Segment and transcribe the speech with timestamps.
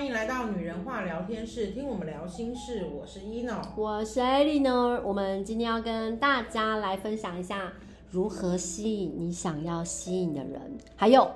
[0.00, 2.86] 欢迎来到女人话聊天室，听我们聊心事。
[2.86, 5.02] 我是 Eno，我是 Eleanor。
[5.04, 7.70] 我们今天要跟大家来分享一下
[8.08, 11.30] 如何吸引你想要吸引的人，还有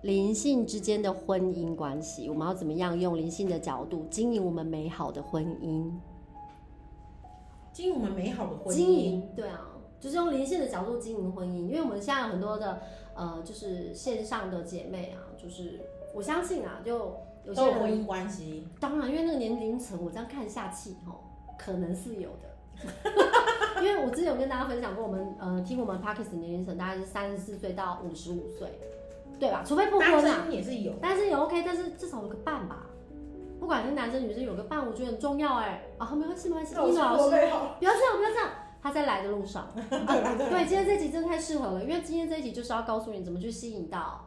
[0.00, 2.30] 灵性之间的婚姻关系。
[2.30, 5.92] 我们要怎么样用灵性的角度经营我们美好的婚姻？
[7.74, 9.68] 经营我们美好的婚姻，经营对啊，
[10.00, 11.66] 就是用灵性的角度经营婚姻。
[11.66, 12.80] 因为我们现在有很多的
[13.14, 15.78] 呃，就是线上的姐妹啊，就是
[16.14, 17.14] 我相信啊，就。
[17.44, 21.24] 有些婚姻关系，当然，因为那个年龄层，我这样看下去，吼，
[21.58, 22.48] 可能是有的。
[23.82, 28.78] 因为我之前有跟大家分享过，我们呃听我们 Podcast 年龄层大概是三十四岁到五十五岁，
[29.38, 29.64] 对吧？
[29.66, 32.86] 除非不婚啊，也是有，但是也 OK，但是至少有个伴吧。
[33.58, 35.82] 不管是男生女生，有个伴，我觉得很重要哎。
[35.98, 39.68] 啊，没关系，没关系，伊诺老师，不要这样，不要这样，他在来的路上。
[39.90, 44.24] 对，今天这集真的太适合了，因为今天这一集就是要告诉你怎么去吸引到。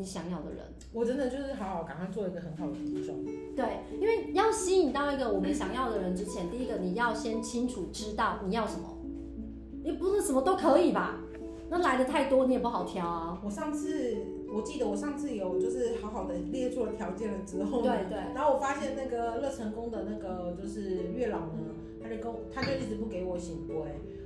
[0.00, 0.64] 你想要的人，
[0.94, 3.22] 我真的就是好好赶快做一个很好的补充。
[3.54, 8.96] 对，因为要吸引到一个我们想要的人之前，第一个你要先清楚知道你要什么。
[9.84, 11.20] 你不是什么都可以吧？
[11.68, 13.40] 那来的太多，你也不好挑啊。
[13.44, 14.16] 我上次
[14.52, 18.18] 我记得我上次有就是好好的列出了条件了之后，对对。
[18.34, 23.76] 然后我发现那个乐成功的那个就是月老呢，他就跟他就一直不给我醒规。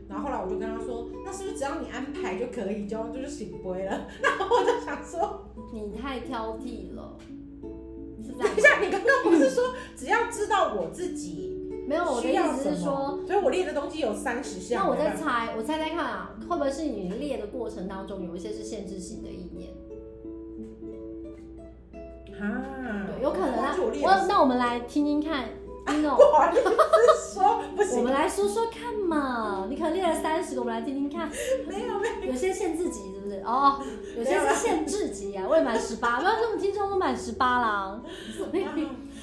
[0.09, 4.07] 然后后来我就跟他说，那是不是只要你安排就可以，就就是醒规了？
[4.23, 7.17] 然后我就想说，你太挑剔了。
[8.39, 12.05] 等一下，你刚刚不是说只要知道我自己没有？
[12.05, 14.83] 我的意思是说，所以我列的东西有三十项。
[14.83, 19.71] 那我再猜，我猜猜看啊，会不会是你列的过程当中有一些是限制性的意念？
[22.41, 23.77] 啊，对，有可能啊。
[23.79, 25.49] 我那我们来听听看。
[25.87, 27.99] No, 不好意思说，不行。
[27.99, 31.31] 我们来说说看嘛，你可能列了三十个，我们来听听看。
[31.67, 33.41] 没有没有，有些限制级是不是？
[33.45, 33.81] 哦，
[34.17, 36.21] 有些是限制级啊，未满十八。
[36.21, 38.03] 不要说我们听众都满十八啦。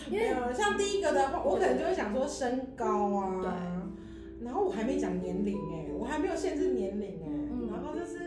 [0.09, 3.41] 因为像第一个的话，我可能就会想说身高啊。
[3.41, 4.45] 对。
[4.45, 7.27] 然后我还没讲年龄哎，我还没有限制年龄哎。
[7.27, 7.69] 嗯。
[7.71, 8.19] 然后就是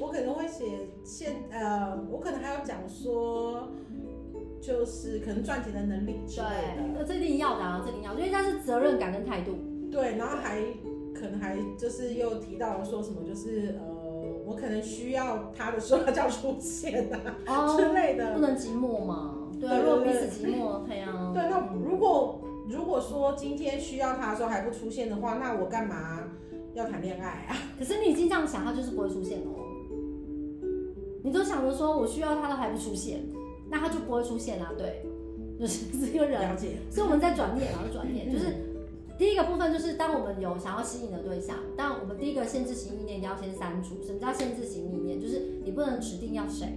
[0.00, 3.68] 我可能会写限呃，我可能还要讲说。
[4.62, 6.46] 就是可能赚钱的能力之类
[6.76, 9.58] 的，那这一定要的啊，这一定要，因为他是责任感跟态度。
[9.90, 10.62] 对，然后还
[11.12, 13.84] 可能还就是又提到了说什么，就是呃，
[14.46, 17.18] 我可能需要他的时候他就要出现呐、
[17.76, 19.38] 之类的，不能寂寞嘛。
[19.60, 21.32] 对，如果彼此寂寞，对啊。
[21.34, 26.20] 对，那如果如果说今天需要他的时候还不出现的话，那我干嘛
[26.74, 27.56] 要谈恋爱啊？
[27.76, 29.58] 可是你已经这样想，他就是不会出现哦。
[31.24, 33.20] 你都想着说我需要他都还不出现。
[33.72, 35.02] 那他就不会出现啊，对，
[35.58, 36.42] 就是 这个人。
[36.42, 36.76] 了解。
[36.90, 38.44] 所以我们在转念，然后转念，就是
[39.16, 44.04] 第一个部分，就是当我们有想要吸引的对象，但我们第一个限制型意念一定要先删除。
[44.04, 45.18] 什么叫限制型意念？
[45.18, 46.68] 就是你不能指定要谁。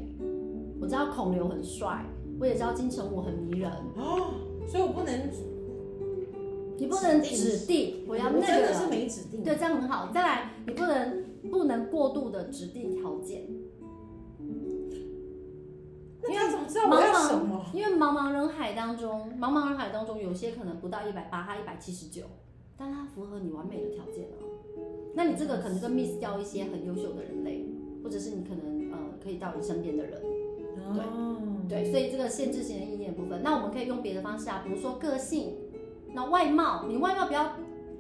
[0.80, 2.06] 我知道孔刘很帅，
[2.40, 4.36] 我也知道金城武很迷人哦，
[4.66, 5.30] 所以我不能，
[6.78, 8.48] 你不能指定我要那个。
[8.48, 9.44] 真的是没指定。
[9.44, 10.12] 对，这样很好。
[10.14, 13.42] 再来，你不能不能过度的指定条件。
[16.28, 22.24] 因为茫茫，因为茫茫人海当中，茫茫人海当中，有些可能不到一百八，他一百七十九，
[22.78, 24.44] 但他符合你完美的条件啊。
[25.14, 27.66] 那你这个可能就 miss 掉一些很优秀的人类，
[28.04, 30.22] 或者是你可能呃可以到你身边的人。
[31.68, 35.56] 对对，所以这个限制型的意念部分，那我们可以用别的方式啊，比如说个性，
[36.14, 37.54] 那外貌，你外貌不要。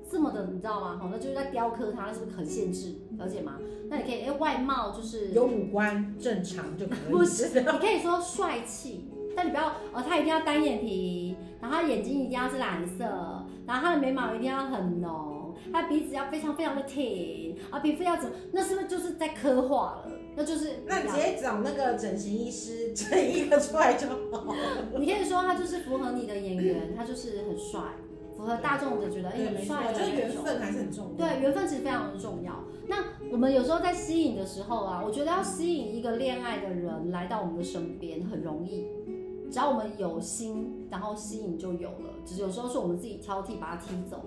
[0.07, 0.99] 这么的，你知道吗？
[1.01, 2.93] 好，那就是在雕刻它，那是不是很限制？
[3.17, 3.57] 了解吗？
[3.89, 6.97] 那你可以，哎，外貌就是有五官正常就可以。
[7.11, 13.03] 不是，你可以说帅气，但你不要，哦，他一定要单眼皮，然后他眼睛一定要是蓝色，
[13.65, 18.35] 然后他的眉毛一定要很浓，他的鼻子要非常非常的挺，啊，皮肤要怎么？
[18.51, 20.11] 那是不是就是在刻画了？
[20.37, 24.53] 那就是那你直接找那个整形医师整一个出来就好。
[24.99, 27.79] 你可以说他就是符合你的眼缘，他就是很帅。
[28.35, 30.15] 符合大众的觉得，哎，很帅的那种。
[30.17, 31.27] 缘分还是很重要。
[31.27, 32.63] 对，缘分其实非常的重要。
[32.87, 32.97] 那
[33.31, 38.85] 我们有时候在吸引的时候啊，我觉得要吸引一个恋爱的人来到我们的身边很容易，
[39.49, 42.13] 只要我们有心，然后吸引就有了。
[42.25, 44.23] 只是有时候是我们自己挑剔，把他踢走。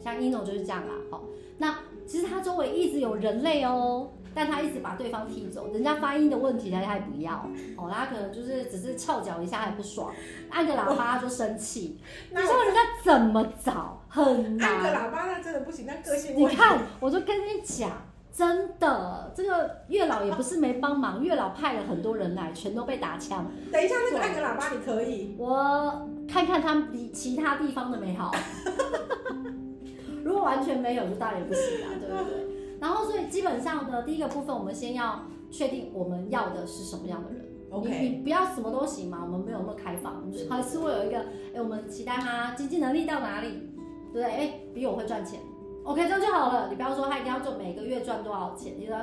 [0.00, 0.94] 像 ino 就是这样啦。
[1.10, 1.24] 好，
[1.56, 4.10] 那其实他周围一直有人类哦。
[4.34, 7.34] 但他一直把对方踢走，人家发音的问题他还不要
[7.76, 10.12] 哦，他可能就是只是翘脚一下还不爽，
[10.50, 11.98] 按个喇叭他就生气，
[12.30, 14.02] 你知道人家怎么找？
[14.08, 14.70] 很难。
[14.70, 16.36] 按个喇叭那真的不行，那个性。
[16.36, 17.90] 你看，我就跟你讲，
[18.32, 23.50] 真的，这个月老也不是没帮忙，月老派了很多人来，全都被打枪。
[23.72, 28.32] 等一下，那个按个喇叭你可以，我看看他们比其他地方的美好。
[30.24, 32.43] 如果完全没有，就当然也不行啊，对不对？
[32.84, 37.42] 然后，所以基本上的第一个部分，我们先要确定我们要的是什么样的人。
[37.70, 43.70] OK，你你不要什么都行嘛，我们没有那么开放，就是还是会有一个，哎、欸，我们期待他经济能力到哪里，
[44.12, 44.24] 对不对？
[44.24, 45.40] 哎、欸，比我会赚钱
[45.84, 46.68] ，OK，这样就好了。
[46.68, 48.98] 你不要说他一定要做每个月赚多少钱，你知道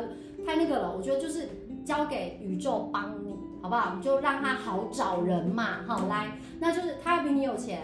[0.45, 0.95] 太那个了。
[0.95, 1.49] 我觉得就是
[1.83, 3.95] 交给宇宙帮你，好不好？
[3.95, 7.81] 你就让他好找人嘛，好来，那就是他要比你有钱，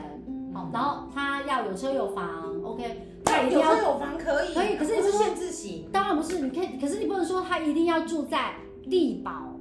[0.54, 3.04] 好，然后他要有车有房，OK。
[3.25, 5.90] 他一定要有车有房可以，可以，可是你是限制型。
[5.92, 8.54] 当然不是，你可以，可是你不能说他一定要住在
[8.86, 9.60] 丽宝，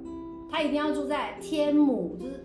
[0.51, 2.45] 他一定要住在天母，就是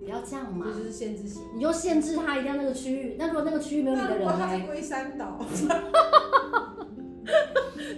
[0.00, 0.66] 不要这样嘛。
[0.68, 3.16] 这就是限制型，你就限制他一定要那个区域。
[3.18, 4.36] 那如果那个区域没有你的人呢？
[4.38, 5.38] 他在龟山岛，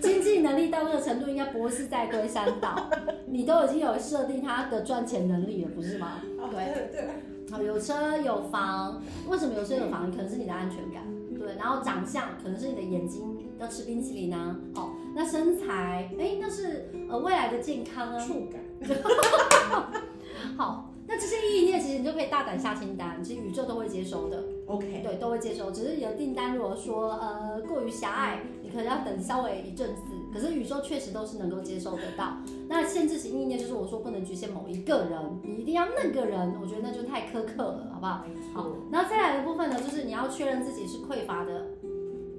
[0.01, 2.89] 经济能力到那个程度，应该不是在龟山岛。
[3.27, 6.21] 你都已经有设定他的赚钱能力了，不是吗？
[6.53, 7.05] 对对。
[7.51, 10.09] 好，有车有房，为什么有车有房？
[10.11, 11.03] 可能是你的安全感。
[11.51, 18.61] 对，然后长相可能是你的眼睛要吃冰淇淋啊，哦，那身材，哎，那是呃未来的健康啊，触感。
[20.57, 24.45] 好，那这些意念其实你就可以大胆下清单，其实宇宙都会接收的。
[24.67, 30.03] OK，对，都会接收，只是你的订单如果说呃过于狭隘，你可能要等稍微一阵子。
[30.33, 32.37] 可是宇宙确实都是能够接受得到。
[32.69, 38.25] 那限制型意念就是我说不能局限某一个人，你一定要那个人，我觉得那就太苛刻了，好不好？
[38.55, 41.67] 好，然后再来的部分呢，就是你要确认自己是匮乏的，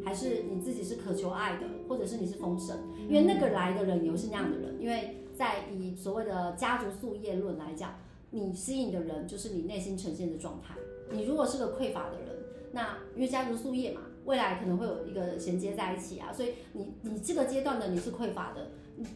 [0.06, 2.78] 还是你自己是渴求爱的，或者是你是丰盛，
[3.10, 7.96] 因为那个来的人也是那样的人，因为在以所谓的家族宿业论来讲，
[8.30, 10.76] 你吸引的人就是你内心呈现的状态。
[11.12, 12.30] 你如果是个匮乏的人，
[12.72, 14.02] 那因为家族宿业嘛。
[14.26, 18.72] 未来可能会有一个衔接在一起啊，所以你你这个阶段的你是匮乏的，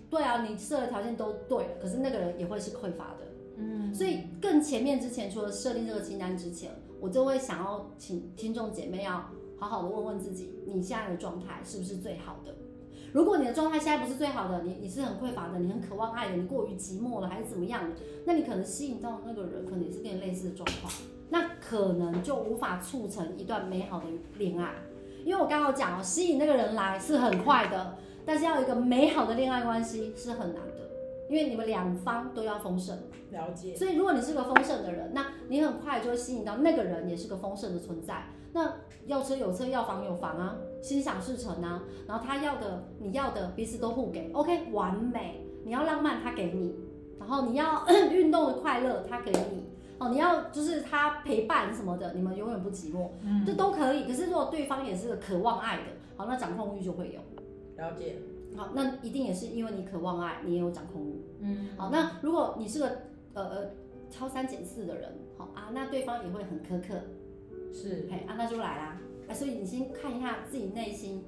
[0.10, 9.30] 对啊，你设的条件都对了，可是那个人也会是匮乏的，嗯，所以更前面之前，除了设定这个清单之前，我就会想要请听众姐妹要
[9.60, 12.56] 好好的问问自己，你现在的状态是不是最好的？
[13.13, 17.96] 如果你的状态现在不是最好的，你你是很匮乏的，你很渴望爱的，你过于寂寞了还是怎么样的？
[18.25, 20.92] 那你可能吸引到的那个人，可能也是跟你类似的状况，
[21.30, 24.06] 那可能就无法促成一段美好的
[24.38, 24.74] 恋爱。
[25.25, 30.88] 因为我刚刚讲哦，吸引那个人来是很快的，但是要有一个美好的恋爱关系是很难的，
[31.27, 32.95] 因为你们两方都要丰盛。
[33.31, 33.75] 了解。
[33.75, 38.27] 所以如果你是个丰盛的人，那你很快就会吸引到那个人也是个丰盛的存在。
[38.54, 38.72] 那
[39.07, 41.81] 要车有车，要房有房啊，心想事成啊。
[42.07, 45.42] 然后他要的，你要的，彼此都互给，OK，完美。
[45.66, 46.75] 你要浪漫，他给你；
[47.19, 47.83] 然后你要
[48.13, 49.66] 运动的快乐，他给你。
[49.97, 53.09] 哦，你要就是他陪伴什么的，你们永远不寂寞，
[53.45, 54.03] 这、嗯、都可以。
[54.03, 55.83] 可是如果对方也是渴望爱的，
[56.18, 57.21] 好，那掌控欲就会有。
[57.81, 58.18] 了解。
[58.57, 61.25] 好，那一定也是因为你渴望爱，你也有掌控欲。
[61.39, 61.69] 嗯。
[61.77, 62.88] 好，那如果你是个
[63.33, 63.69] 呃呃
[64.12, 66.95] 挑三拣四的人，好啊，那对方也会很苛刻。
[67.71, 68.07] 是。
[68.12, 68.98] 嘿，啊，那就来啦。
[69.30, 71.24] 啊，所以你先看一下自己内心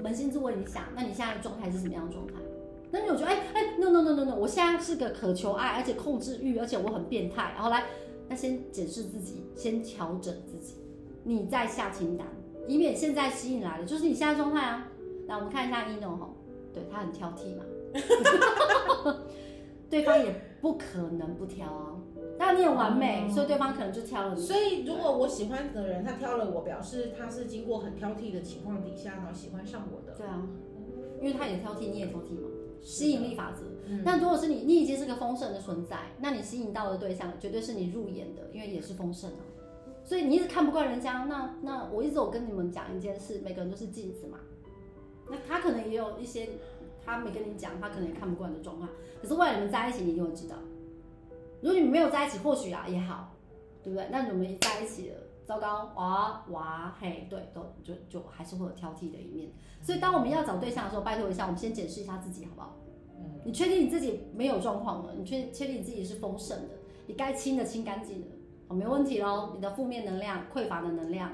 [0.00, 2.34] 扪心自问一下，那你现在的状态是什么样的状态？
[2.92, 7.84] 那你有觉得，哎、欸、哎、欸、，no no no no no，我现在是个渴求爱，而且控制欲，而且我很变态，然后来。
[8.32, 10.76] 那先检视自己，先调整自己，
[11.22, 12.26] 你再下清单，
[12.66, 14.88] 以免现在吸引来的就是你现在状态啊。
[15.28, 16.30] 来，我们看一下 Eno 哈，
[16.72, 17.64] 对，他很挑剔嘛，
[19.90, 21.94] 对方也不可能不挑啊。
[22.38, 24.40] 但你很完美，嗯，所以对方可能就挑了你。
[24.40, 30.16] 所以如果我喜欢的人他挑了我，表示他是经过很挑剔的情况底下，然后喜欢上我的。
[30.16, 30.48] 对啊，
[31.20, 32.48] 因为他也挑剔，你也挑剔嘛。
[32.80, 33.62] 吸引力法则。
[34.04, 39.44] 那、嗯、如果是你，你已经是个丰盛的存在，那你吸引到的对象绝对是你入眼的，因为也是丰盛啊。
[40.04, 44.38] 所以你一直看不惯人家，那那我一直有跟你们讲一件事，每个人都是镜子嘛。
[45.30, 46.48] 那他可能也有一些
[47.04, 48.88] 他没跟你讲，他可能也看不惯的状况。
[49.20, 50.56] 可是为了你们在一起，你就会知道。
[51.60, 53.32] 如果你们没有在一起，或许啊也好，
[53.84, 54.08] 对不对？
[54.10, 59.50] 那你们一在一起了，糟糕，哇哇嘿，对，都就就还是会有挑剔的一面。
[59.80, 62.76] 所以当我们要找对象的时候，拜托一下，我们先检视一下自己，好不好？
[63.44, 65.14] 你确定你自己没有状况了？
[65.16, 66.74] 你确确定你自己是丰盛的？
[67.06, 68.26] 你该清的清干净了，
[68.68, 69.50] 好，没问题喽。
[69.54, 71.30] 你的负面能量、匮乏的能量、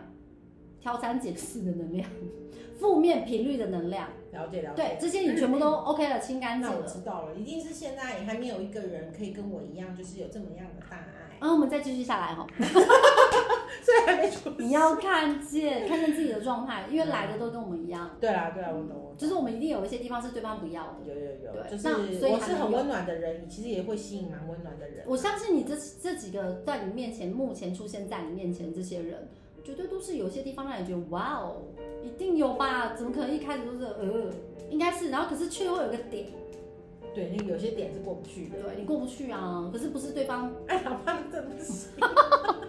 [0.81, 2.09] 挑三拣四的能量、
[2.81, 4.83] 负面频率的能量，了解了解。
[4.83, 6.77] 对，这些你全部都 OK 了，清干净了。
[6.77, 11.39] 那我知道了，一定是现在还没有一个人可以跟我一样，就是有这么样的大爱。
[11.39, 12.47] 然后我们再继续下来哈。
[13.83, 14.51] 所以还没出。
[14.59, 18.11] 你要看见，看见自己的状态，因为来的都跟我们一样。
[18.21, 19.15] 对啦，对啦，我懂。
[19.17, 20.97] 就是我们一定有一些地方是对方不要的。
[21.07, 21.53] 有有有。
[21.53, 21.89] 对，就是
[22.27, 25.05] 我是很温暖的人，你其实也会吸引蛮温暖的人。
[25.07, 29.29] 我相信你这这几个在你面前，目前出现在你面前这些人，
[29.65, 31.63] 绝对都是有些地方让你觉得哇哦，
[32.05, 32.95] 一定有吧？
[32.95, 34.31] 怎么可能一开始都是呃，
[34.71, 36.27] 应该是，然后可是却会有一个点。
[37.15, 38.63] 对，那有些点是过不去的。
[38.63, 40.53] 对，你过不去啊，可是不是对方？
[40.69, 41.89] 哎呀，怕真的是。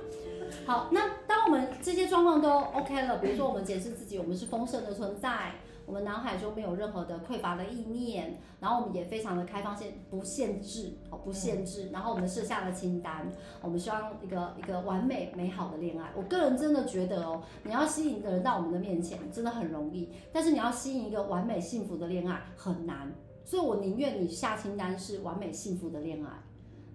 [0.70, 5.56] 好，那当我们这些状况都 OK 了，比如说我们检视自己，我们是丰盛的存在，
[5.88, 11.86] 我们脑海中没有任何的匮乏的意念，然后我们也非常的开放性，不限制哦，不限制。
[11.86, 13.28] 嗯、然后我们设下了清单，
[13.64, 16.12] 我们希望一个一个完美美好的恋爱。
[16.16, 23.12] 我个人真的觉得哦，你要吸引一个人到我们的面前，真的很容易，但是你要吸引一个完美幸福的恋爱很难。
[23.44, 26.30] 所以我宁愿你下清单是完美幸福的恋爱。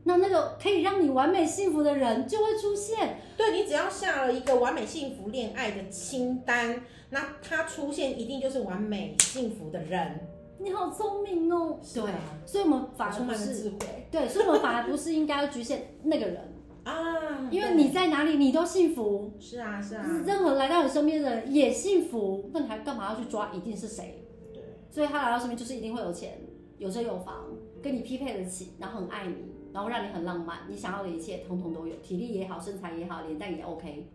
[0.05, 3.19] 那那个可以让你完美幸福的人就会出现。
[3.37, 10.29] 对，你只要下了一个完美幸福恋爱的清单，那他出现一定就是完美幸福的人。
[10.59, 11.79] 你好聪明哦。
[11.95, 12.03] 对，
[12.47, 13.73] 所以我们反而不是，
[14.11, 19.33] 对，所以我们反而不是应该要局限那个人 啊，因为你在哪里你都幸福。
[19.41, 20.07] 是啊，是啊。
[20.27, 24.23] 任何来到你身边的人也幸福，那你还干嘛要去抓一定是谁？
[24.53, 24.63] 对。
[24.91, 26.39] 所以他来到身边就是一定会有钱、
[26.79, 27.47] 有车有房，
[27.83, 29.35] 跟你匹配得起，然后很爱你。
[29.75, 34.09] 然后让你很浪漫，你想要的一切通通都有，体力也好，身材也好，脸蛋也 OK，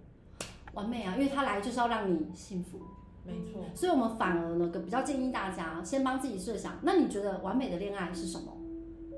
[0.74, 1.16] 完美啊！
[1.18, 2.80] 因为他来就是要让你幸福，
[3.26, 3.62] 没错。
[3.76, 8.56] 所以我们反而呢，比较建议大家先帮自己设想，那你觉得完美的恋爱是什么？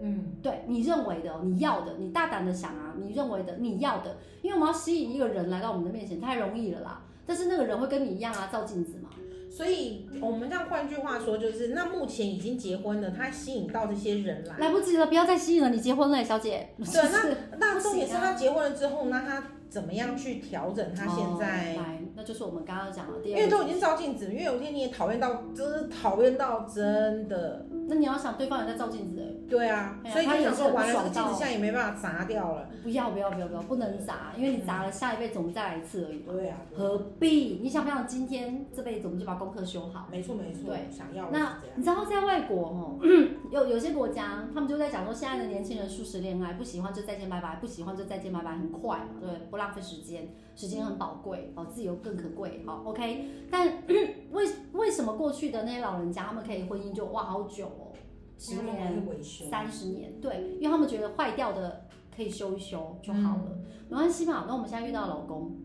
[0.01, 7.03] 嗯，对，你认为的，你要的，你大胆的想啊，你认为的，你要的，因为我们要吸引一个人来到我们的面前，太容易了啦。
[7.23, 9.11] 但是那个人会跟你一样啊，照镜子嘛。
[9.51, 16.69] 所以，我们这样换句话说，就是那目前已经结婚了，他吸引到这些人来，来不及了，不要再吸引了，你结婚了，小姐。
[16.77, 19.43] 对，那那重点是他 结婚了之后，那他。
[19.71, 21.77] 怎么样去调整他现在？
[21.77, 23.39] 哦，那就是我们刚刚讲的第二。
[23.39, 27.65] 因为都已经照镜子，因为有一天你也讨厌到，就是讨厌到真的。
[27.87, 29.41] 那你要想，对方也在照镜子。
[29.49, 32.69] 对啊，所以他想说完了，这个镜子现在也没办法砸掉了。
[32.83, 36.19] 不要不要不要不要，不能砸，因为你砸了，下一辈子我们再来一次而已。
[36.19, 36.57] 对啊。
[36.73, 37.59] 何必？
[37.61, 40.07] 你想不想今天这辈子我们就把功课修好？
[40.09, 40.67] 没错没错。
[40.67, 41.29] 对，想要。
[41.31, 42.99] 那你知道在外国哦，
[43.51, 50.29] 有有些国家他们就在讲说，现在的年轻人素食恋爱，不喜欢就再见拜拜，不喜欢就再见拜拜，很快嘛，对，不浪费时间。
[50.61, 53.27] 时间很宝贵，哦，自由更可贵，好，OK。
[53.49, 57.91] 但为为什么过去的那些老人家，他们可以婚姻就哇好久哦，
[58.37, 59.03] 十年、
[59.49, 64.45] 三十年，对，因为他们觉得坏掉的可以修一修就好了，嗯、没关系嘛。
[64.47, 65.57] 那我们现在遇到老公。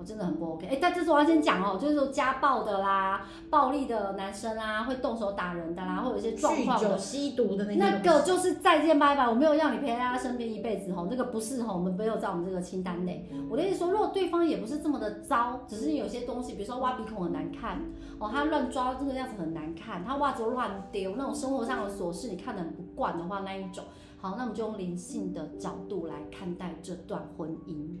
[0.00, 13.30] 我真的很不 OK，哎、欸，但这是我要先讲哦，就是说家暴的啦，暴力的男生啊，会动手打人的啦，或者一些状况的，吸毒的那那个就是再见拜拜，我没有让你陪在他身边一辈子吼，那个不是吼，我们没有在我们这个清单内。
[13.50, 17.78] 我的意思说，如果对方也不是这么的糟，只是有些东西，比如说挖鼻孔很难看
[18.18, 23.84] 哦，他乱抓这个样子很难看，他袜子乱丢，那种生活上的琐事你看得很不惯的话，那一种，
[24.16, 27.98] 好，那我们就用灵性的角度来看待这段婚姻。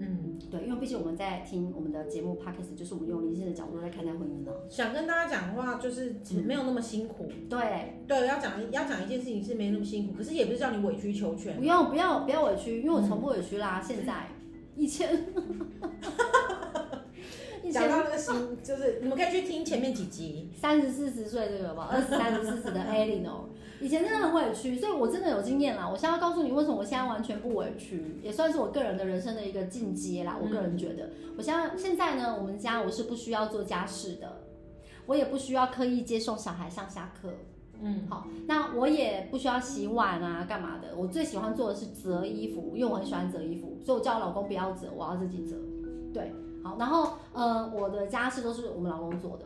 [0.00, 4.52] 嗯，对，因为毕竟我们在听我们的节目 Podcast 就是我们用灵性的角度在看待婚姻呢。
[4.68, 6.14] 想跟大家讲的话，就是
[6.44, 7.26] 没有那么辛苦。
[7.28, 11.58] 嗯、对，对，要讲要讲一件事情是没那么辛苦，可是也不是叫你委曲求全。
[11.58, 13.82] 不要不要不要委屈，因为我从不委屈啦。
[13.82, 14.28] 嗯、现在，
[14.76, 15.08] 以前，
[17.72, 23.47] 讲到那个心，就是你们可以去听前面几集，三十四十岁这个吧，二十三十四十的 Eleanor
[23.80, 25.88] 以前真的很委屈，所以我真的有经验啦。
[25.88, 30.36] 我现在要告诉你，为什么我现在完全不委屈，也算是我个人的人生的一个进阶啦。
[30.42, 34.40] 我个人觉得，我现在现在呢，我们家我是不需要做家事的，
[35.06, 37.30] 我也不需要刻意接送小孩上下课。
[37.80, 40.96] 嗯，好，那我也不需要洗碗啊，干嘛的？
[40.96, 45.54] 我最喜欢做的是折衣服，因为我很喜欢折衣服，所以我叫我老公不要折，我要自己折。
[46.12, 46.32] 对，
[46.64, 49.44] 好，然后呃，我的家事都是我们老公做的，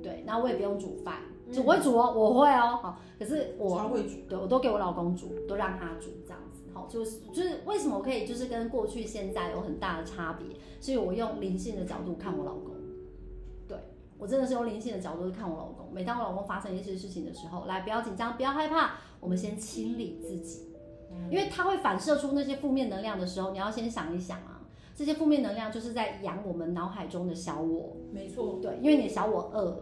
[0.00, 1.16] 对，然后我也不用煮饭。
[1.58, 12.74] 我会煮哦，我会哦，好，可是我超会煮，对，我都给我老公煮，都让他煮这样子，好，就是就是为什么我可以就是跟过去现在有很大的差别，所以我用灵性的角度看我老公，
[13.68, 13.76] 对，
[14.18, 20.68] 我真的是用灵性的角度看我老公，每当我老公发生一些事情的时候，来，不要紧张，不要害怕，我们先清理自己，
[21.30, 24.62] 因为他会反射出那些负面能量的时候，你要先想一想啊，
[24.94, 29.76] 这些负面能量就是在养我们脑海中的小我，没错，对，因为你的小我饿了。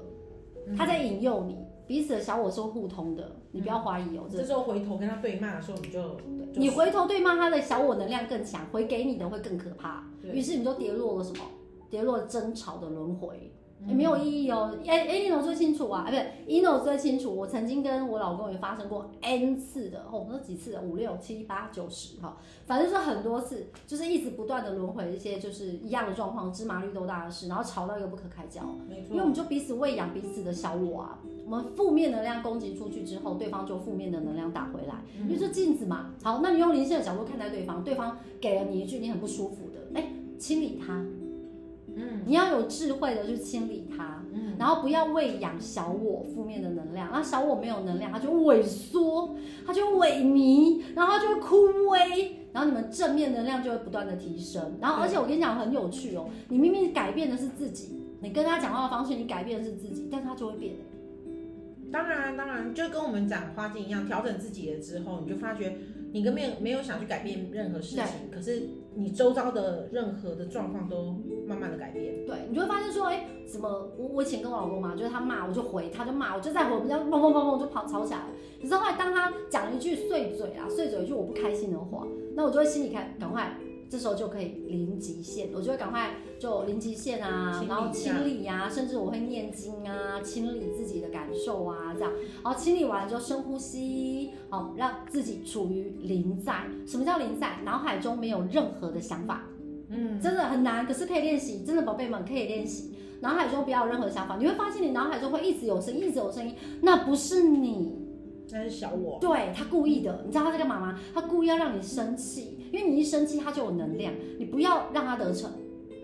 [0.77, 4.25] 他在引诱你，彼此的小我是互通的，你不要怀疑哦。
[4.31, 6.17] 这时候回头跟他对骂的时候，你就，
[6.55, 10.05] 你回头对骂他的小我能量更强，回给你的会更可怕。
[10.23, 11.45] 于是你就跌落了什么？
[11.89, 13.53] 跌落了争吵的轮回。
[13.87, 17.35] 也没有意义哦，哎哎，你最清楚啊，哎，不对，Eno 最清楚。
[17.35, 28.61] 我曾经跟我老公也发生过 N 次的，哦，那几次的，五六七八九十哈，反正是很多次，就是一直不断的轮回一些就是一样的状况，芝麻绿豆大的事，然后吵到一个不可开交。
[28.89, 36.11] 没错，因为我们就彼此喂养彼此的小我啊，我们负面能量攻击出去之后，对方就负面的能量打回来，嗯、因为是镜子嘛。
[36.23, 41.03] 好，那你用灵性的角度看待对方，对方给了你一句你很不舒服的，哎，清理它。
[42.21, 49.35] 嗯，你要有智慧的去清理它，嗯，然后不要喂养小我负面的能量，那小我没有能量，它就萎缩，
[49.67, 51.57] 它就萎靡，然后它就会枯
[51.91, 60.75] 萎，然后你们正面能量就会不断的提升，然后而且我跟你讲很有趣哦，你明明改变的是自己，你跟他讲话的方式，你改变的是自己，但他就会变。
[61.93, 65.77] 当然，当然，就跟我们讲花精一样，调整自己了之后，你就发觉
[66.13, 71.17] 你根本没有想去改变任何事情，可是你周遭的任何的状况都
[71.47, 72.27] 慢慢的改变。
[72.27, 78.27] 对，你就会发现说，哎，怎么我我以前跟我老公嘛，就是他骂我就回，他就骂我就再回，我们家砰砰砰砰就跑吵起来了。
[78.61, 83.57] 可是后来当他讲了一句碎嘴啊，碎嘴一句我不开心的话，那我就会心里开，赶快。
[83.91, 92.13] 这时候就可以零极限，我就会赶快就零极限啊，然后清理呀、啊，甚至我会念经啊，清理自己的感受啊，这样，
[92.45, 96.67] 然后清理完之后深呼吸，好，让自己处于零在。
[96.87, 97.59] 什么叫零在？
[97.65, 99.43] 脑海中没有任何的想法，
[99.89, 102.95] 嗯，真的很难，可是可以练习，真的宝贝们可以练习。
[103.21, 107.99] 脑海中不要有任何想法，你会发现你脑海中会一直有声音，一直有声音，那不是你。
[108.53, 110.99] 那是小我，对，他故意的，你知道他在干嘛吗？
[111.15, 115.51] 他故意要让你生气，因为你一生气他就有能量，你不要让他得逞，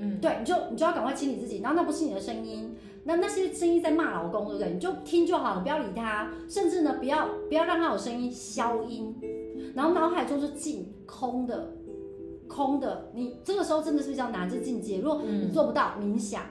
[0.01, 4.73] 嗯，对，你就你就要赶快清理自己，然后那不是你的声音，那那些声音在骂老公，对不对？
[4.73, 9.15] 你就听就好了，不要理他，甚至呢，不要不要让他有声音，消音，
[9.75, 11.75] 然后脑海中是静空的，
[12.49, 16.43] 空的，你这个时候真的是比较难，这境界，如果你做不到冥想，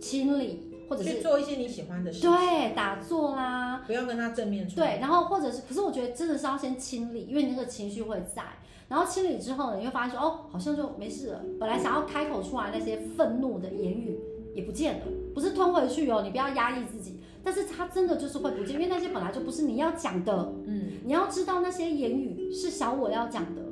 [0.00, 0.64] 清理。
[0.88, 4.76] 或者是去做一些你喜欢的事情，对，打坐啦，不要跟他正面冲。
[4.76, 8.42] 对，然后或者是，可是我觉得真的是要先清理，因为你那个情绪会在。
[8.88, 11.42] 然后清理之后呢，你会发现说，哦，好像就没事了。
[11.60, 14.18] 本来想要开口出来那些愤怒的言语
[14.54, 17.20] 也不见了，不是吞回去哦，你不要压抑自己。
[17.44, 20.52] 但是它真的就是会不见，因为那些本来就不是你要讲的。
[20.66, 23.62] 嗯，你要知道那些言语是小我要讲的，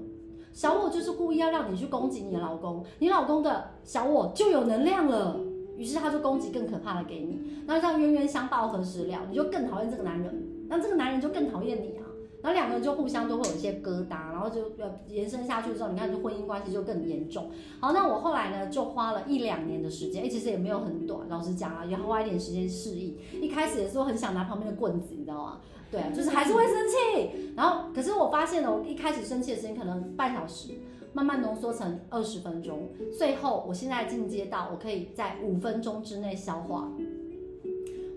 [0.53, 5.41] 小我就是故意要让你去攻击你的老公，你老公的小我就有能量了。
[5.77, 12.06] 于是他就攻击更可怕的给你，那让冤冤相报何时了，你就更讨厌这个男人，那这个男人就更讨厌你啊，
[12.47, 17.51] 然后两个人就互相都会有一些疙瘩，然后就呃延伸下去之后，你看这婚姻关系就更严重。
[17.81, 23.19] 好，那我后来呢就花了一两年的时间，哎，其实也没有很短，老实讲啊，也要花一点时间适应。
[23.43, 25.61] 一开始也是很想拿旁边的棍子，你知道吗？
[25.91, 30.75] 对啊，就是还是会生气，然后可是我发现了，我一开始生气的时间可能半小时。
[31.13, 36.93] 慢慢浓缩成二十分钟，最后我现在进阶到我可以在五分钟之内消化。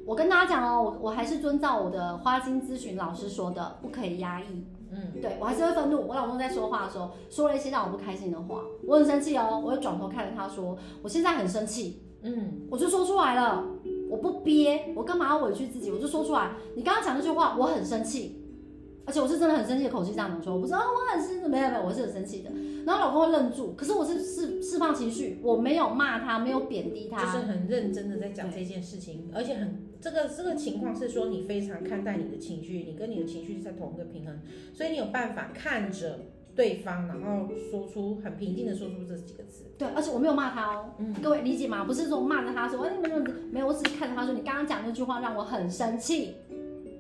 [0.10, 4.66] 我跟大家讲哦，我我还是遵照我的花心咨询老师说的，不可以压抑。
[4.92, 6.08] 嗯，对，我还是会愤怒。
[6.08, 12.02] 我老公在说话的时候说了一些让我不开心的话，我很生气哦，我会转头看着他说，我现在很生气。
[12.24, 13.64] 嗯，我就说出来了，
[14.10, 15.92] 我不憋，我干嘛要委屈自己？
[15.92, 18.39] 我就说出来，你刚刚讲那句话，我很生气。
[19.10, 22.52] 而且我是真的很生气的口气这样讲说，我不是啊，我很生气，没有没有，我是很生气的。
[22.86, 34.42] 然后老公会愣住，可是我是释释放情绪，我没有骂他，没有贬低他，就是很认真的在讲这件事情，而且很这个这个情况是说你非常看待你的情绪，你跟你的情绪是在同一个平衡，
[34.76, 39.64] 所以你有办法看着对方，然后说出很平静的说出这几个字。
[39.76, 41.84] 对，而且我没有骂他哦，嗯，各位理解吗？
[41.84, 43.20] 不是说骂着他说，哎，没有
[43.52, 46.36] 没有，我只是看着他说，你刚刚讲那句话让我很生气。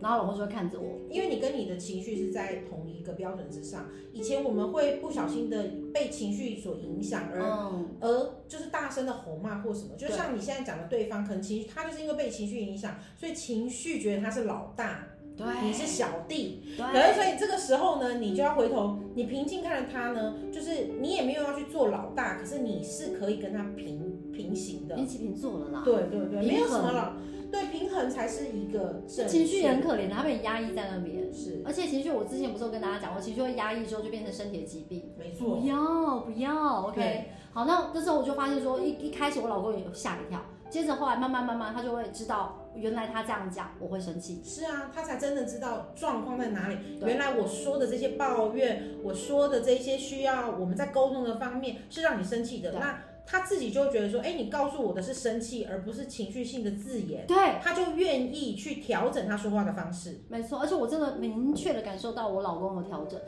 [0.01, 3.89] 然后老公就会看着我，因为你跟你的情绪是在同一个标准之上。
[4.13, 15.07] 以前我们会不小心的被情绪所影响，而、嗯、而就是大声的吼骂或什么，就像你现在讲的，对方可能情绪他就是因为被情绪影响，所以情绪觉得他是老大，
[15.37, 27.17] 对，你是小弟，对，可是所以这个时候呢，你就要回头，你平静看着他呢，就是你也没有要去做老大，可是你是可以跟他平平行的，平起平坐了啦，对对对，没有什么了。
[27.51, 31.33] 对，平衡才是一个情绪很可怜的，他被压抑在那边。
[31.33, 35.11] 是，而且情绪，我之前不是有跟大家讲过，情绪会压抑之后就变成身体的疾病。
[35.17, 35.55] 没错。
[35.55, 37.31] 不要不要，OK。
[37.51, 44.41] 好，那这时候我就发现说，一一开始我老公也有吓一跳，接着后来慢慢慢慢，他就会知道原来他这样讲我会生气。
[44.43, 46.77] 是啊，他才真的知道状况在哪里。
[47.01, 52.73] 原来我说的这些抱怨，我说的这些需要我们在沟通的方面是让你生气的。
[52.73, 52.99] 那。
[53.31, 57.27] 他自己就会觉得说，哎，你告诉我的是生气，而不是情绪性的字眼。
[57.27, 60.19] 对，他就愿意去调整他说话的方式。
[60.29, 63.19] 没错，而且我真的明确的感受到我老公的调整。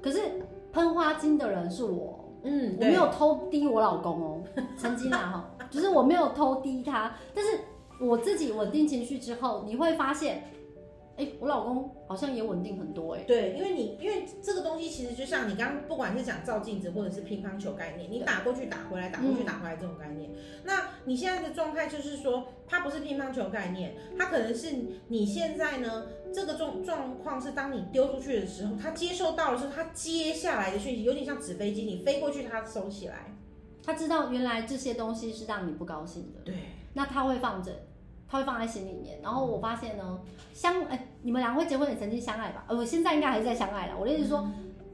[0.00, 0.20] 可是
[0.72, 4.42] 喷花精的人是我，嗯，我没有偷低我老公哦，
[4.76, 7.58] 曾经啊哈， 就是我没有偷低他，但是
[8.00, 10.44] 我自己稳定情绪之后，你会发现。
[11.18, 13.24] 哎，我老公好像也稳定很多哎。
[13.26, 20.30] 对，因为你因为这个东西其实就像你刚刚不管是讲照镜子或者是乒乓球概念，你打过去打回来，打过去打回来这种概念。
[20.30, 20.36] 嗯。
[20.64, 24.76] 那你现在的状态就是说，它不是乒乓球概念，它可能是
[25.08, 33.34] 你现在呢这个状状况是当你丢出去的时候，它接收到的是它接下来的讯息，有点像纸飞机，你飞过去它收起来，
[33.82, 36.40] 它知道原来这些东西是让你不高兴的。
[36.44, 36.54] 对，
[36.94, 37.72] 那它会放着。
[38.28, 40.20] 他会放在心里面，然后我发现呢，
[40.52, 42.64] 相哎，你们两个会结婚也曾经相爱吧？
[42.68, 43.94] 呃，我现在应该还是在相爱了。
[43.98, 44.46] 我的意思是说，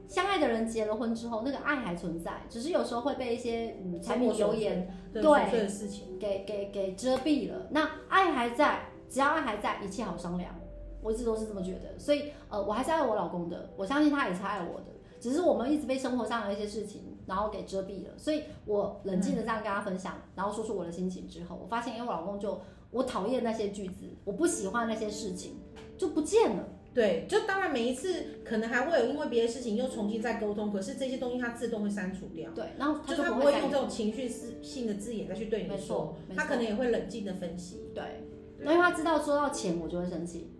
[0.07, 7.67] 相爱的人结了婚之后，那个爱还存在，只是有时候会被一些嗯柴米油盐对对事情给给给遮蔽了。
[7.71, 10.55] 那爱还在，只要爱还在，一切好商量。
[11.01, 14.85] 我一直都是这么觉得，所以呃，我还是爱我老公的，我相信他也是爱我的，
[15.19, 18.11] 只是我们一直被生活上的一些事情然后给遮蔽了。
[18.17, 22.61] 所以我冷静的这样跟他分享，嗯、然后说出我的心情之后，我发现，因为，我老公就
[22.91, 25.59] 我讨厌那些句子，我不喜欢那些事情，
[25.97, 26.63] 就不见了。
[26.93, 32.49] 对，就当然每一次可能还会有因为别的事情又重新再沟通，可是这些东西它自动会删除掉。
[32.51, 34.29] 对，然后他就，不会用这种情绪
[34.61, 37.91] 性的字眼再去对你说，他可能也会冷静的分析。
[37.93, 38.25] 对，
[38.61, 40.51] 因为他知道说到钱我就会生气。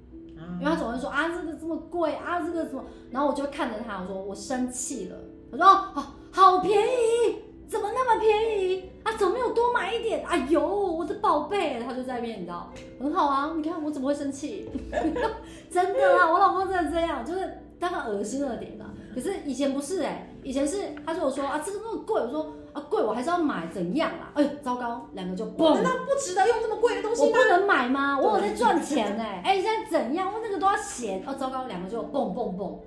[0.60, 2.84] 因为他总会说啊，这个这么贵啊，这个怎么？
[3.10, 5.18] 然后我就看着他，我说我生气了。
[5.50, 9.14] 我说哦，好便宜，怎么那么便宜啊？
[9.18, 10.22] 怎么没有多买一点？
[10.28, 12.70] 哎呦，我的宝贝，他就在那边，你知道，
[13.00, 13.54] 很好啊。
[13.56, 14.70] 你看我怎么会生气？
[15.72, 18.84] 真的啊，我老公真的这样，就是当他恶心了点的。
[19.14, 22.52] 可是以前不是哎、欸，以前是他就说啊，这个那么贵，我说。
[22.76, 24.30] 啊，贵我还是要买，怎样啦？
[24.34, 25.76] 哎呦，糟糕，两个就蹦。
[25.76, 27.40] 难道不值得用这么贵的东西吗？
[27.40, 28.20] 我不能买吗？
[28.20, 29.42] 我有在赚钱哎、欸！
[29.46, 30.30] 哎，现在怎样？
[30.30, 31.24] 我那个都要钱。
[31.26, 32.78] 哦，糟糕，两个就蹦蹦蹦。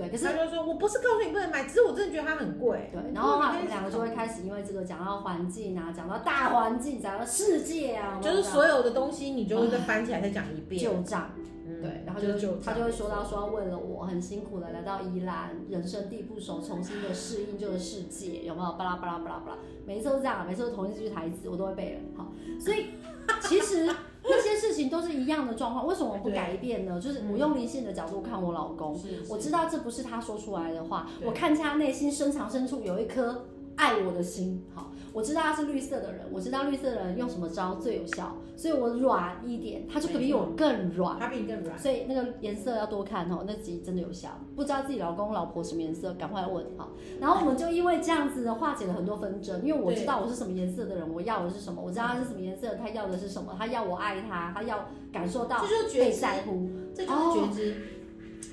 [0.00, 0.10] 嗯，对。
[0.10, 2.90] 可是他就说，我不是告诉你不能买，只是我真的觉得它很贵。
[2.92, 10.80] 对，然后他们两个就会开始因为这个讲到环境啊，讲到大环境，讲到世界啊，就是所有的东西，你就会再翻起来再讲一遍。
[10.80, 11.30] 旧账。
[11.82, 18.72] 对，然后就他就会说到说，为了我很辛苦的来到宜兰，人生地不熟，重新的适应这个世界，有没有？
[18.72, 22.00] 巴拉巴拉巴拉巴拉，每一次都这样，每次都同一句台词，我都会背了。
[22.18, 22.88] 好，所以
[23.40, 23.88] 其实
[24.30, 27.00] 那些事情都是一样的状况，为什么我不改变呢？
[27.00, 34.64] 就是我用灵性的角度看我老公，我知道这不是他说出来的话，我看见他内心深藏深处有一颗爱我的心。
[34.74, 34.90] 好。
[35.12, 44.28] 我知道他是绿色的人，我知道绿色的人用什么招最有效，所以我软一点，他就可比我更软，他比你更软，所以那个颜色要多看哦，那集真的有效。
[44.54, 46.88] 不知道自己老公老婆什么颜色，赶快问哈。
[47.20, 57.76] 然后我们就因为这样子的化解了很多纷争，因为我知道我是什么颜色的人，我要的是什么，我知道他是什么颜色，他要的是什么，他要我爱他，他要感受到被在乎，这就是觉知。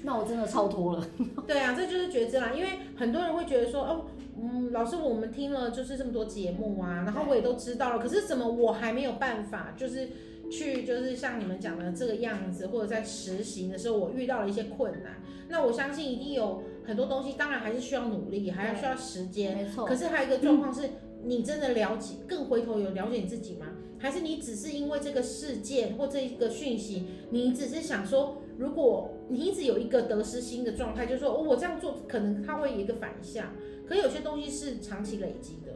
[0.04, 1.06] 那我真的超脱了。
[1.46, 4.06] 对啊，这就是觉知啦，因为很多人会觉得说哦。
[4.40, 10.10] 嗯，老师，我们听了就是这么多节目啊，然后我也都知道了，可是怎么我还没有办法，就是
[10.52, 15.22] 去就是像你们讲的这个样子，或者在实行的时候，我遇到了一些困难。
[15.50, 19.58] 那我相信一定有很多东西，当然还是需要努力，还要需要时间。
[19.58, 19.86] 没错。
[19.86, 20.90] 可是还有一个状况是，
[21.24, 23.66] 你真的了解，更回头有了解你自己吗？
[23.98, 33.48] 还是你只是因为这个事件或这一个讯息，你只是想说，如果你一直有一个得失心的状态，就是说，哦，我这样做可能它会有一个反向。
[33.88, 35.72] 可有些东西是长期累积的，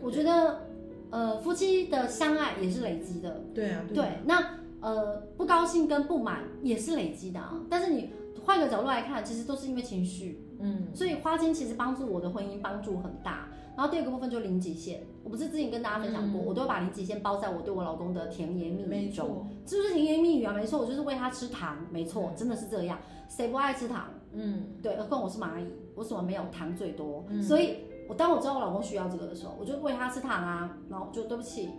[0.00, 0.66] 我觉得，
[1.10, 3.42] 呃，夫妻的相爱也是累积的。
[3.54, 7.60] 对啊，对，那呃，不高兴跟不满也是累积的啊。
[7.68, 8.10] 但是你
[8.44, 10.40] 换个角度来看，其实都是因为情绪。
[10.60, 13.48] 嗯，所以花精其实帮助我的婚姻帮助很大。
[13.76, 19.46] 然后第二个部分就是零极限，我不是之前跟大家分享过，嗯、我都会把零极限包在我对我老公的甜言蜜语中。
[19.66, 20.52] 是不是甜言蜜语啊？
[20.52, 21.76] 没错，我就是喂他吃糖。
[21.90, 22.98] 没错，真的是这样。
[23.28, 24.08] 谁不爱吃糖？
[24.34, 31.70] 嗯，对，何况我是蚂蚁，我什么没有糖最多，嗯、所以我当我知道我老公需要这个的时候，我就喂他吃糖啊，然后就对不起，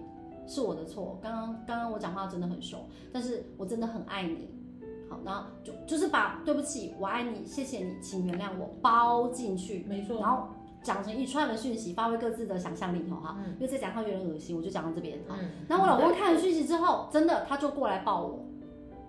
[0.48, 2.80] 是我的错，刚刚刚刚我讲话真的很凶，
[3.12, 4.50] 但是我真的很爱你，
[5.10, 10.48] 好，然后就就是把对不起，我爱你，谢谢你，请原谅我包进去，没错，然后
[10.82, 15.36] 讲成一串的讯息，发挥各自的想象力，好哈，嗯、因为再讲话有点恶心，我就讲到这边，好，
[15.68, 18.46] 那、嗯、我老公看了讯息之后，真的他就过来抱我，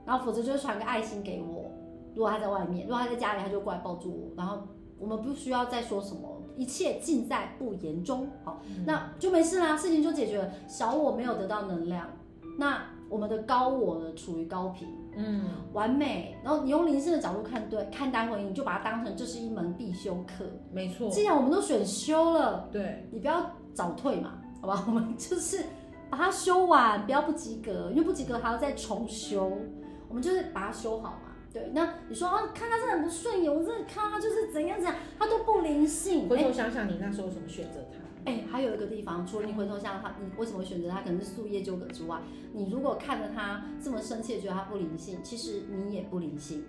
[0.04, 1.70] 然后否则就会传个爱心给我。
[2.16, 4.66] 如果他在外面，如果他在家里，他就过来抱住我，然后
[4.98, 10.50] 我们不需要再说什么，一切尽在不言中，好，嗯、那就没事啦，事情就解决了。
[10.66, 12.08] 小我没有得到能量，
[12.58, 16.38] 那我们的高我呢，处于高频，嗯，完美。
[16.42, 21.10] 然后你用灵性的角度看对看待婚姻，你就把它当成这是一门必修课，没错。
[21.10, 24.82] 既然我们都选修了，对，你不要早退嘛，好吧？
[24.86, 25.64] 我们就是
[26.08, 29.52] 把它修完，不要不及格，因为不及格还要再重修，
[30.08, 31.18] 我们就是把它修好。
[31.56, 36.28] 对，那你说啊，看他真的很不顺眼，我真的看他就是怎样怎样，他都不灵性。
[36.28, 38.30] 回头想想，你那时候怎么选择他？
[38.30, 41.00] 哎，还有一个地方，除了你回头想想他，你为什么会选择他？
[41.00, 42.20] 可能是宿业纠葛之外，
[42.52, 46.62] 你如果看着他这么生气，觉得他不灵性，其实你也不灵性，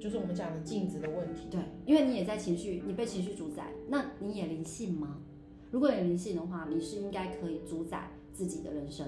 [0.00, 1.48] 就是我们讲的镜子的问题。
[1.50, 5.18] 对，因为你也在情绪，你被情绪主宰，那你也灵性吗？
[5.70, 9.06] 如果你灵性的话，你是应该可以主宰自己的人生。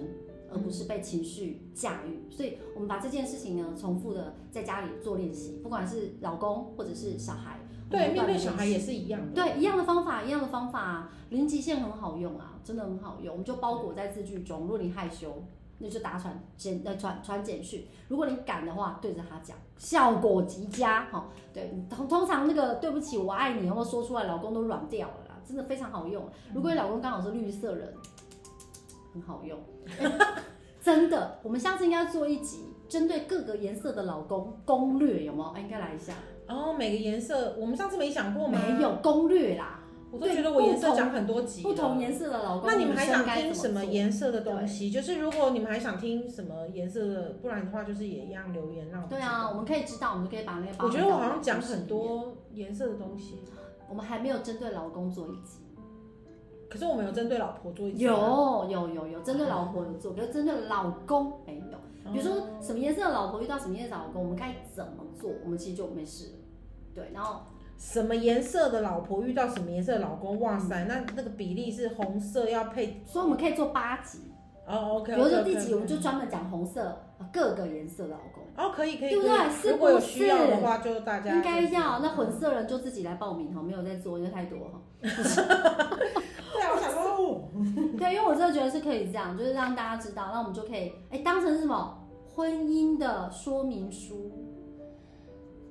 [0.54, 7.60] 而不是被情绪驾驭，所以我们把这件事情呢，重复的在家里做练习，不管是老公或者是小孩，
[7.90, 14.60] 对，面对小孩也是一样的，对，一样的方法，一样的方法，零极限很好用啊，真的很好用，我们就包裹在字句中。
[14.60, 15.42] 如果你害羞，
[15.78, 17.86] 那就打传简呃传传简讯。
[18.08, 21.06] 如果你敢的话，对着他讲，效果极佳。
[21.06, 26.24] 哈，对，通通常那个对不起，我爱你，然后说出来，老公都软掉了啦，真的非常好用。
[26.54, 27.92] 如果你老公刚好是绿色人，
[29.12, 29.58] 很好用，
[30.80, 31.38] 真的。
[31.42, 35.50] 我们下次应该做一集针对各个颜色的老公攻略，有没有？
[35.50, 36.14] 哎，应该来一下。
[36.48, 38.58] 哦，每个颜色，我们上次没讲过吗？
[38.76, 39.78] 没有攻略啦。
[40.10, 42.68] 我都觉得我颜色讲很多集不，不同颜色的老公。
[42.68, 44.90] 那你们还想听什么颜色的东西？
[44.90, 49.08] 就是如果你们还想听什么颜色的，不然的话就是也一样留言让我们。
[49.08, 50.84] 对啊，我们可以知道，我们可以把那个。
[50.84, 53.38] 我觉得我好像讲很多颜色的东西。
[53.88, 55.61] 我们还没有针对老公做一集。
[56.72, 58.04] 可是我们有针对老婆做一集。
[58.04, 61.78] 有有有有针对老婆有做，可是针对老公没有。
[62.10, 65.30] 比如说什么颜色的老婆遇到什么颜色的老公，我们该怎么做？
[65.44, 66.30] 我们其实就没事。
[66.94, 67.40] 对，然后。
[67.78, 70.38] 什么颜色的老婆遇到什么颜色的老公？
[70.38, 74.20] 哇塞，那那个比例是红色要配，所以我们可以做八集
[74.68, 75.00] 哦。
[75.00, 76.96] OK，比如说第几集我们就专门讲红色
[77.32, 78.44] 各个颜色的老公。
[78.56, 79.50] 哦，可以可以，对不对？
[79.50, 81.98] 是如果有需要的话，就大家应该要。
[81.98, 84.80] 那混色人就自己来报名哈，没有在做，因为太多哈。
[86.52, 87.48] 对啊，我想说，
[87.98, 94.30] 对，因为我真的觉得是可以这样，就是让大家知道，那我们就可以哎当成是什么婚姻的说明书，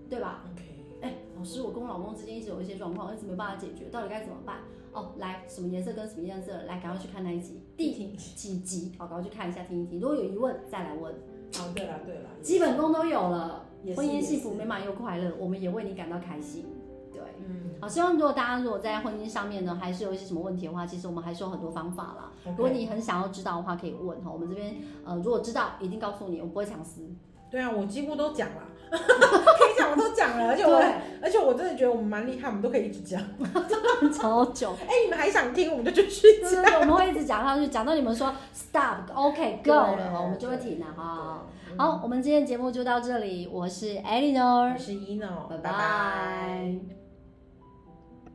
[0.09, 0.63] 对吧？OK。
[1.01, 4.57] 哎，老师，我跟我老公之间一直有一些状况，一直没办法解决，到底该怎么办？
[4.93, 6.51] 哦，来，什么颜色跟什么颜色？
[6.67, 8.91] 来，赶快去看那一集，第几集？
[8.99, 9.99] 好，赶快去看一下，听一听。
[9.99, 11.11] 如果有疑问，再来问。
[11.11, 13.65] 哦，对了，对了，基本功都有了，
[13.95, 16.65] 婚姻幸福美满又快乐，我们也为你感到开心。
[17.41, 22.31] 对，嗯，好，希望如果大家如果在婚姻上面呢，还是有一些什么问题的话，其实我们还是有很多方法啦。
[22.45, 27.01] 如果你很想要知道的话，可以问哈，我们这边呃，如果知道，一定告诉你，我不会藏私。
[27.49, 28.55] 对啊，我几乎都讲了。
[28.91, 33.21] 可以讲，我都讲了，而且我， 对而且我真的觉得我们蛮厉害，我们都可以一直讲，
[33.67, 34.73] 真 的超久。
[34.81, 36.79] 哎、欸，你们还想听，我们就继续讲。
[36.81, 41.43] 我们会一直讲下去，讲到你们说 stop，OK，go、okay, 了，我们就会停了哈。
[41.77, 47.00] 好，我们今天节目就到这里，我是 Eleanor，我是 Eno，拜拜。